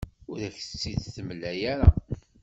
[0.29, 1.89] Ur ak-tt-id-temla ara.